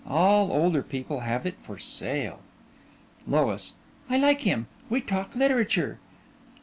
All 0.07 0.51
older 0.51 0.81
people 0.81 1.19
have 1.19 1.45
it 1.45 1.57
for 1.61 1.77
sale. 1.77 2.39
LOIS: 3.27 3.73
I 4.09 4.17
like 4.17 4.41
him. 4.41 4.65
We 4.89 4.99
talk 4.99 5.35
literature. 5.35 5.99